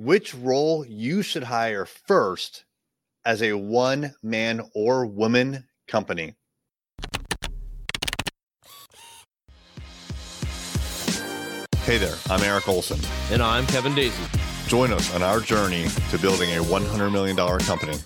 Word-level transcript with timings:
which 0.00 0.34
role 0.34 0.86
you 0.86 1.20
should 1.20 1.42
hire 1.42 1.84
first 1.84 2.64
as 3.26 3.42
a 3.42 3.52
one 3.52 4.14
man 4.22 4.62
or 4.74 5.04
woman 5.04 5.62
company. 5.88 6.34
Hey 11.82 11.98
there, 11.98 12.14
I'm 12.30 12.42
Eric 12.42 12.66
Olson. 12.66 12.98
And 13.30 13.42
I'm 13.42 13.66
Kevin 13.66 13.94
Daisy. 13.94 14.22
Join 14.68 14.90
us 14.90 15.14
on 15.14 15.22
our 15.22 15.40
journey 15.40 15.86
to 16.10 16.18
building 16.18 16.48
a 16.56 16.62
$100 16.62 17.12
million 17.12 17.36
company. 17.36 17.98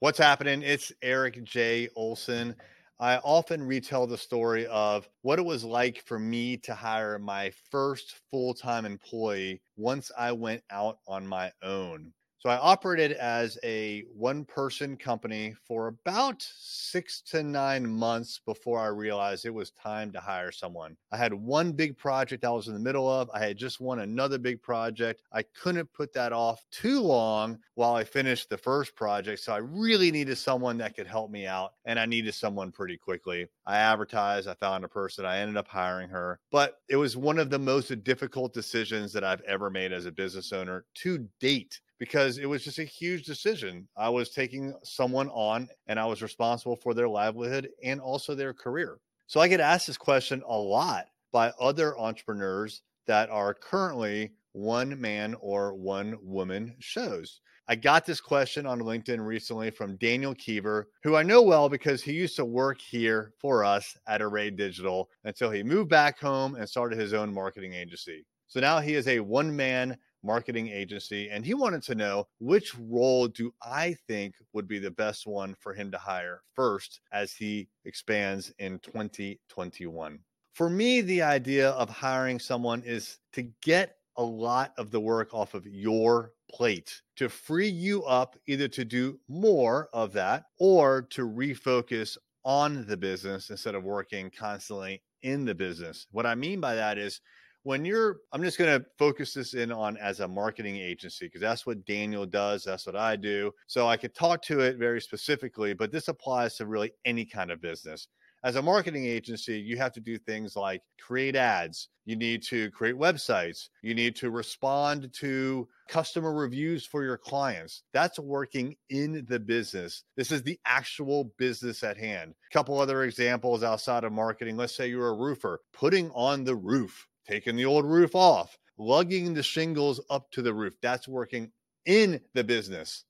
What's 0.00 0.18
happening? 0.18 0.62
It's 0.62 0.90
Eric 1.02 1.44
J. 1.44 1.88
Olson. 1.94 2.56
I 3.00 3.16
often 3.18 3.62
retell 3.62 4.06
the 4.06 4.18
story 4.18 4.66
of 4.66 5.08
what 5.22 5.38
it 5.38 5.46
was 5.46 5.64
like 5.64 6.02
for 6.02 6.18
me 6.18 6.58
to 6.58 6.74
hire 6.74 7.18
my 7.18 7.48
first 7.50 8.12
full 8.30 8.52
time 8.52 8.84
employee 8.84 9.62
once 9.76 10.10
I 10.16 10.32
went 10.32 10.62
out 10.68 10.98
on 11.06 11.26
my 11.26 11.52
own. 11.62 12.12
So 12.46 12.52
I 12.52 12.58
operated 12.58 13.10
as 13.10 13.58
a 13.64 14.04
one 14.14 14.44
person 14.44 14.96
company 14.96 15.56
for 15.66 15.88
about 15.88 16.46
six 16.56 17.20
to 17.22 17.42
nine 17.42 17.84
months 17.84 18.40
before 18.46 18.78
I 18.78 18.86
realized 18.86 19.44
it 19.44 19.50
was 19.50 19.72
time 19.72 20.12
to 20.12 20.20
hire 20.20 20.52
someone. 20.52 20.96
I 21.10 21.16
had 21.16 21.34
one 21.34 21.72
big 21.72 21.98
project 21.98 22.44
I 22.44 22.50
was 22.50 22.68
in 22.68 22.74
the 22.74 22.78
middle 22.78 23.10
of. 23.10 23.28
I 23.34 23.40
had 23.40 23.56
just 23.56 23.80
won 23.80 23.98
another 23.98 24.38
big 24.38 24.62
project. 24.62 25.22
I 25.32 25.42
couldn't 25.42 25.92
put 25.92 26.12
that 26.12 26.32
off 26.32 26.64
too 26.70 27.00
long 27.00 27.58
while 27.74 27.96
I 27.96 28.04
finished 28.04 28.48
the 28.48 28.58
first 28.58 28.94
project. 28.94 29.40
So 29.40 29.52
I 29.52 29.56
really 29.56 30.12
needed 30.12 30.38
someone 30.38 30.78
that 30.78 30.94
could 30.94 31.08
help 31.08 31.32
me 31.32 31.48
out. 31.48 31.72
And 31.84 31.98
I 31.98 32.06
needed 32.06 32.32
someone 32.32 32.70
pretty 32.70 32.96
quickly. 32.96 33.48
I 33.66 33.78
advertised, 33.78 34.46
I 34.46 34.54
found 34.54 34.84
a 34.84 34.88
person, 34.88 35.26
I 35.26 35.38
ended 35.38 35.56
up 35.56 35.66
hiring 35.66 36.10
her. 36.10 36.38
But 36.52 36.78
it 36.88 36.94
was 36.94 37.16
one 37.16 37.40
of 37.40 37.50
the 37.50 37.58
most 37.58 38.04
difficult 38.04 38.54
decisions 38.54 39.12
that 39.14 39.24
I've 39.24 39.42
ever 39.42 39.68
made 39.68 39.92
as 39.92 40.06
a 40.06 40.12
business 40.12 40.52
owner 40.52 40.84
to 41.02 41.28
date 41.40 41.80
because 41.98 42.38
it 42.38 42.46
was 42.46 42.64
just 42.64 42.78
a 42.78 42.84
huge 42.84 43.24
decision. 43.24 43.88
I 43.96 44.08
was 44.08 44.30
taking 44.30 44.74
someone 44.82 45.28
on 45.30 45.68
and 45.86 45.98
I 45.98 46.06
was 46.06 46.22
responsible 46.22 46.76
for 46.76 46.94
their 46.94 47.08
livelihood 47.08 47.68
and 47.82 48.00
also 48.00 48.34
their 48.34 48.52
career. 48.52 48.98
So 49.26 49.40
I 49.40 49.48
get 49.48 49.60
asked 49.60 49.86
this 49.86 49.96
question 49.96 50.42
a 50.46 50.56
lot 50.56 51.06
by 51.32 51.52
other 51.60 51.98
entrepreneurs 51.98 52.82
that 53.06 53.30
are 53.30 53.54
currently 53.54 54.32
one 54.52 55.00
man 55.00 55.34
or 55.40 55.74
one 55.74 56.16
woman 56.22 56.74
shows. 56.78 57.40
I 57.68 57.74
got 57.74 58.06
this 58.06 58.20
question 58.20 58.64
on 58.64 58.80
LinkedIn 58.80 59.24
recently 59.24 59.70
from 59.70 59.96
Daniel 59.96 60.34
Kiever, 60.36 60.84
who 61.02 61.16
I 61.16 61.24
know 61.24 61.42
well 61.42 61.68
because 61.68 62.00
he 62.00 62.12
used 62.12 62.36
to 62.36 62.44
work 62.44 62.80
here 62.80 63.32
for 63.40 63.64
us 63.64 63.96
at 64.06 64.22
Array 64.22 64.50
Digital 64.50 65.10
until 65.24 65.50
he 65.50 65.64
moved 65.64 65.90
back 65.90 66.20
home 66.20 66.54
and 66.54 66.68
started 66.68 66.98
his 66.98 67.12
own 67.12 67.34
marketing 67.34 67.74
agency. 67.74 68.24
So 68.48 68.60
now 68.60 68.80
he 68.80 68.94
is 68.94 69.08
a 69.08 69.20
one 69.20 69.54
man 69.54 69.96
marketing 70.22 70.68
agency 70.68 71.30
and 71.30 71.44
he 71.44 71.54
wanted 71.54 71.82
to 71.84 71.94
know 71.94 72.26
which 72.40 72.74
role 72.78 73.28
do 73.28 73.54
I 73.62 73.96
think 74.06 74.34
would 74.52 74.66
be 74.66 74.78
the 74.78 74.90
best 74.90 75.26
one 75.26 75.54
for 75.54 75.72
him 75.72 75.90
to 75.92 75.98
hire 75.98 76.42
first 76.54 77.00
as 77.12 77.32
he 77.32 77.68
expands 77.84 78.52
in 78.58 78.78
2021. 78.80 80.18
For 80.54 80.70
me, 80.70 81.00
the 81.00 81.22
idea 81.22 81.70
of 81.70 81.88
hiring 81.90 82.38
someone 82.38 82.82
is 82.82 83.18
to 83.34 83.42
get 83.62 83.96
a 84.16 84.22
lot 84.22 84.72
of 84.78 84.90
the 84.90 85.00
work 85.00 85.34
off 85.34 85.54
of 85.54 85.66
your 85.66 86.32
plate 86.50 87.02
to 87.16 87.28
free 87.28 87.68
you 87.68 88.02
up 88.04 88.36
either 88.46 88.68
to 88.68 88.84
do 88.84 89.20
more 89.28 89.88
of 89.92 90.12
that 90.14 90.44
or 90.58 91.02
to 91.02 91.28
refocus 91.28 92.16
on 92.44 92.86
the 92.86 92.96
business 92.96 93.50
instead 93.50 93.74
of 93.74 93.84
working 93.84 94.30
constantly 94.30 95.02
in 95.22 95.44
the 95.44 95.54
business. 95.54 96.06
What 96.12 96.24
I 96.24 96.34
mean 96.34 96.60
by 96.60 96.74
that 96.74 96.96
is 96.96 97.20
when 97.66 97.84
you're 97.84 98.18
i'm 98.32 98.44
just 98.44 98.58
going 98.58 98.78
to 98.78 98.86
focus 98.96 99.34
this 99.34 99.54
in 99.54 99.72
on 99.72 99.96
as 99.96 100.20
a 100.20 100.28
marketing 100.28 100.76
agency 100.76 101.26
because 101.26 101.40
that's 101.40 101.66
what 101.66 101.84
daniel 101.84 102.24
does 102.24 102.62
that's 102.62 102.86
what 102.86 102.94
i 102.94 103.16
do 103.16 103.50
so 103.66 103.88
i 103.88 103.96
could 103.96 104.14
talk 104.14 104.40
to 104.40 104.60
it 104.60 104.76
very 104.76 105.00
specifically 105.00 105.74
but 105.74 105.90
this 105.90 106.06
applies 106.06 106.56
to 106.56 106.66
really 106.66 106.92
any 107.04 107.24
kind 107.24 107.50
of 107.50 107.60
business. 107.60 108.08
As 108.44 108.54
a 108.54 108.62
marketing 108.62 109.04
agency 109.06 109.58
you 109.58 109.76
have 109.78 109.92
to 109.94 110.00
do 110.00 110.16
things 110.16 110.54
like 110.54 110.80
create 111.00 111.34
ads 111.34 111.88
you 112.04 112.14
need 112.14 112.40
to 112.44 112.70
create 112.70 112.94
websites 112.94 113.70
you 113.82 113.94
need 113.96 114.14
to 114.16 114.30
respond 114.30 115.12
to 115.14 115.66
customer 115.88 116.32
reviews 116.32 116.86
for 116.86 117.02
your 117.02 117.18
clients. 117.18 117.82
That's 117.92 118.20
working 118.20 118.76
in 118.90 119.26
the 119.28 119.40
business. 119.40 120.04
This 120.16 120.30
is 120.30 120.42
the 120.44 120.60
actual 120.66 121.32
business 121.36 121.82
at 121.82 121.96
hand. 121.96 122.34
A 122.48 122.54
couple 122.54 122.78
other 122.78 123.02
examples 123.02 123.64
outside 123.64 124.04
of 124.04 124.12
marketing 124.12 124.56
let's 124.56 124.76
say 124.76 124.86
you're 124.86 125.08
a 125.08 125.16
roofer 125.16 125.62
putting 125.72 126.12
on 126.12 126.44
the 126.44 126.54
roof 126.54 127.08
taking 127.28 127.56
the 127.56 127.64
old 127.64 127.84
roof 127.84 128.14
off, 128.14 128.56
lugging 128.78 129.34
the 129.34 129.42
shingles 129.42 130.00
up 130.10 130.30
to 130.32 130.42
the 130.42 130.52
roof. 130.52 130.74
That's 130.82 131.08
working 131.08 131.50
in 131.86 132.20
the 132.34 132.44
business. 132.44 133.04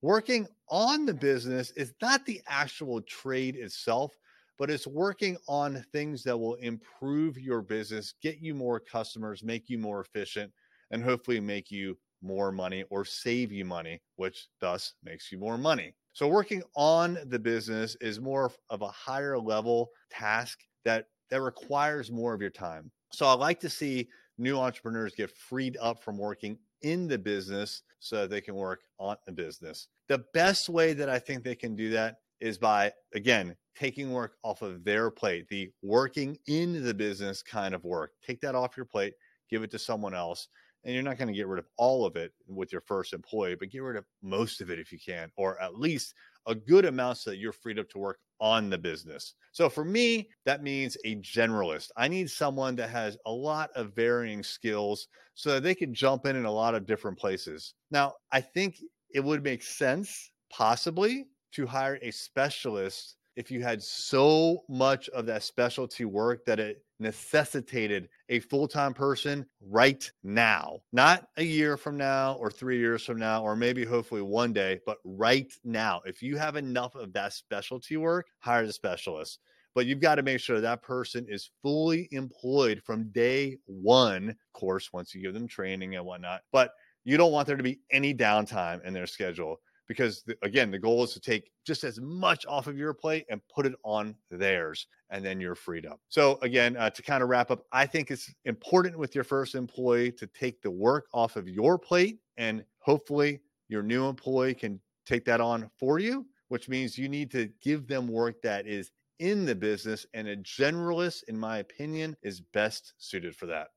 Working 0.00 0.48
on 0.68 1.06
the 1.06 1.14
business 1.14 1.70
is 1.72 1.94
not 2.02 2.26
the 2.26 2.40
actual 2.48 3.00
trade 3.02 3.56
itself, 3.56 4.16
but 4.58 4.70
it's 4.70 4.86
working 4.86 5.36
on 5.48 5.84
things 5.92 6.22
that 6.24 6.36
will 6.36 6.54
improve 6.56 7.38
your 7.38 7.62
business, 7.62 8.14
get 8.22 8.38
you 8.38 8.54
more 8.54 8.80
customers, 8.80 9.42
make 9.44 9.68
you 9.68 9.78
more 9.78 10.00
efficient, 10.00 10.52
and 10.90 11.02
hopefully 11.02 11.40
make 11.40 11.70
you 11.70 11.96
more 12.22 12.52
money 12.52 12.84
or 12.90 13.04
save 13.04 13.52
you 13.52 13.64
money, 13.64 14.00
which 14.16 14.48
thus 14.60 14.94
makes 15.04 15.30
you 15.32 15.38
more 15.38 15.58
money. 15.58 15.94
So, 16.12 16.28
working 16.28 16.62
on 16.76 17.18
the 17.26 17.38
business 17.38 17.96
is 18.00 18.20
more 18.20 18.52
of 18.70 18.82
a 18.82 18.88
higher 18.88 19.38
level 19.38 19.90
task 20.10 20.60
that, 20.84 21.06
that 21.30 21.40
requires 21.40 22.10
more 22.10 22.34
of 22.34 22.40
your 22.40 22.50
time. 22.50 22.90
So 23.12 23.26
I 23.26 23.34
like 23.34 23.60
to 23.60 23.70
see 23.70 24.08
new 24.38 24.58
entrepreneurs 24.58 25.14
get 25.14 25.30
freed 25.30 25.76
up 25.80 26.02
from 26.02 26.18
working 26.18 26.58
in 26.82 27.06
the 27.06 27.18
business 27.18 27.82
so 28.00 28.22
that 28.22 28.30
they 28.30 28.40
can 28.40 28.54
work 28.54 28.80
on 28.98 29.16
the 29.26 29.32
business. 29.32 29.88
The 30.08 30.24
best 30.34 30.68
way 30.68 30.94
that 30.94 31.08
I 31.08 31.18
think 31.18 31.44
they 31.44 31.54
can 31.54 31.76
do 31.76 31.90
that 31.90 32.16
is 32.40 32.58
by, 32.58 32.92
again, 33.14 33.54
taking 33.76 34.10
work 34.12 34.36
off 34.42 34.62
of 34.62 34.82
their 34.82 35.10
plate, 35.10 35.46
the 35.48 35.70
working 35.82 36.36
in 36.48 36.84
the 36.84 36.94
business 36.94 37.42
kind 37.42 37.74
of 37.74 37.84
work. 37.84 38.12
Take 38.26 38.40
that 38.40 38.54
off 38.54 38.76
your 38.76 38.86
plate, 38.86 39.14
give 39.48 39.62
it 39.62 39.70
to 39.70 39.78
someone 39.78 40.14
else. 40.14 40.48
And 40.84 40.94
you're 40.94 41.02
not 41.02 41.18
going 41.18 41.28
to 41.28 41.34
get 41.34 41.46
rid 41.46 41.58
of 41.58 41.68
all 41.76 42.04
of 42.04 42.16
it 42.16 42.32
with 42.48 42.72
your 42.72 42.80
first 42.80 43.12
employee, 43.12 43.54
but 43.54 43.70
get 43.70 43.82
rid 43.82 43.96
of 43.96 44.04
most 44.22 44.60
of 44.60 44.70
it 44.70 44.78
if 44.78 44.92
you 44.92 44.98
can, 44.98 45.30
or 45.36 45.60
at 45.60 45.78
least 45.78 46.14
a 46.46 46.54
good 46.54 46.84
amount 46.84 47.18
so 47.18 47.30
that 47.30 47.36
you're 47.36 47.52
freed 47.52 47.78
up 47.78 47.88
to 47.90 47.98
work 47.98 48.18
on 48.40 48.68
the 48.68 48.78
business. 48.78 49.34
So 49.52 49.68
for 49.68 49.84
me, 49.84 50.28
that 50.44 50.62
means 50.62 50.96
a 51.04 51.16
generalist. 51.16 51.90
I 51.96 52.08
need 52.08 52.28
someone 52.28 52.74
that 52.76 52.90
has 52.90 53.16
a 53.26 53.32
lot 53.32 53.70
of 53.76 53.94
varying 53.94 54.42
skills 54.42 55.06
so 55.34 55.50
that 55.52 55.62
they 55.62 55.74
can 55.74 55.94
jump 55.94 56.26
in 56.26 56.34
in 56.34 56.44
a 56.44 56.50
lot 56.50 56.74
of 56.74 56.86
different 56.86 57.18
places. 57.18 57.74
Now, 57.92 58.14
I 58.32 58.40
think 58.40 58.80
it 59.14 59.20
would 59.20 59.44
make 59.44 59.62
sense 59.62 60.32
possibly 60.50 61.28
to 61.52 61.66
hire 61.66 61.98
a 62.02 62.10
specialist 62.10 63.16
if 63.36 63.50
you 63.50 63.62
had 63.62 63.82
so 63.82 64.62
much 64.68 65.08
of 65.10 65.26
that 65.26 65.42
specialty 65.42 66.04
work 66.04 66.44
that 66.44 66.60
it 66.60 66.84
necessitated 66.98 68.08
a 68.28 68.40
full 68.40 68.68
time 68.68 68.94
person 68.94 69.46
right 69.60 70.10
now, 70.22 70.80
not 70.92 71.26
a 71.36 71.42
year 71.42 71.76
from 71.76 71.96
now 71.96 72.34
or 72.34 72.50
three 72.50 72.78
years 72.78 73.04
from 73.04 73.18
now, 73.18 73.42
or 73.42 73.56
maybe 73.56 73.84
hopefully 73.84 74.22
one 74.22 74.52
day, 74.52 74.80
but 74.86 74.98
right 75.04 75.52
now. 75.64 76.00
If 76.04 76.22
you 76.22 76.36
have 76.36 76.56
enough 76.56 76.94
of 76.94 77.12
that 77.14 77.32
specialty 77.32 77.96
work, 77.96 78.26
hire 78.38 78.66
the 78.66 78.72
specialist. 78.72 79.38
But 79.74 79.86
you've 79.86 80.00
got 80.00 80.16
to 80.16 80.22
make 80.22 80.40
sure 80.40 80.60
that 80.60 80.82
person 80.82 81.26
is 81.28 81.50
fully 81.62 82.08
employed 82.12 82.82
from 82.84 83.10
day 83.12 83.56
one, 83.64 84.28
of 84.28 84.52
course, 84.52 84.92
once 84.92 85.14
you 85.14 85.22
give 85.22 85.32
them 85.32 85.48
training 85.48 85.96
and 85.96 86.04
whatnot. 86.04 86.42
But 86.52 86.72
you 87.04 87.16
don't 87.16 87.32
want 87.32 87.46
there 87.46 87.56
to 87.56 87.62
be 87.62 87.80
any 87.90 88.14
downtime 88.14 88.84
in 88.84 88.92
their 88.92 89.06
schedule 89.06 89.60
because 89.92 90.22
the, 90.22 90.36
again 90.42 90.70
the 90.70 90.78
goal 90.78 91.04
is 91.04 91.12
to 91.12 91.20
take 91.20 91.50
just 91.66 91.84
as 91.84 92.00
much 92.00 92.44
off 92.46 92.66
of 92.66 92.76
your 92.76 92.94
plate 92.94 93.24
and 93.30 93.40
put 93.54 93.66
it 93.66 93.74
on 93.84 94.14
theirs 94.30 94.86
and 95.10 95.24
then 95.24 95.40
you're 95.40 95.54
freed 95.54 95.86
up. 95.86 96.00
So 96.08 96.38
again 96.42 96.76
uh, 96.76 96.90
to 96.90 97.02
kind 97.02 97.22
of 97.22 97.28
wrap 97.28 97.50
up 97.50 97.64
i 97.72 97.86
think 97.86 98.10
it's 98.10 98.32
important 98.44 98.98
with 98.98 99.14
your 99.14 99.24
first 99.24 99.54
employee 99.54 100.12
to 100.12 100.26
take 100.28 100.60
the 100.62 100.70
work 100.70 101.06
off 101.12 101.36
of 101.36 101.48
your 101.48 101.78
plate 101.78 102.18
and 102.36 102.64
hopefully 102.78 103.40
your 103.68 103.82
new 103.82 104.06
employee 104.06 104.54
can 104.54 104.80
take 105.06 105.24
that 105.24 105.40
on 105.40 105.70
for 105.78 105.98
you 105.98 106.26
which 106.48 106.68
means 106.68 106.98
you 106.98 107.08
need 107.08 107.30
to 107.30 107.48
give 107.62 107.86
them 107.86 108.06
work 108.06 108.40
that 108.42 108.66
is 108.66 108.90
in 109.18 109.44
the 109.46 109.54
business 109.54 110.04
and 110.14 110.28
a 110.28 110.36
generalist 110.38 111.22
in 111.28 111.38
my 111.38 111.58
opinion 111.58 112.16
is 112.22 112.40
best 112.40 112.94
suited 112.98 113.34
for 113.34 113.46
that 113.46 113.68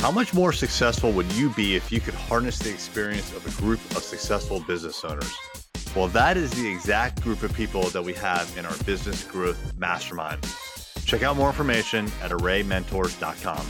how 0.00 0.10
much 0.10 0.32
more 0.32 0.50
successful 0.50 1.12
would 1.12 1.30
you 1.34 1.50
be 1.50 1.76
if 1.76 1.92
you 1.92 2.00
could 2.00 2.14
harness 2.14 2.58
the 2.58 2.70
experience 2.70 3.34
of 3.34 3.46
a 3.46 3.60
group 3.60 3.78
of 3.90 4.02
successful 4.02 4.60
business 4.60 5.04
owners? 5.04 5.30
Well, 5.94 6.08
that 6.08 6.38
is 6.38 6.50
the 6.52 6.66
exact 6.66 7.20
group 7.20 7.42
of 7.42 7.52
people 7.52 7.82
that 7.90 8.02
we 8.02 8.14
have 8.14 8.50
in 8.56 8.64
our 8.64 8.76
business 8.84 9.24
growth 9.24 9.76
mastermind. 9.76 10.42
Check 11.04 11.22
out 11.22 11.36
more 11.36 11.48
information 11.48 12.06
at 12.22 12.30
arraymentors.com. 12.30 13.66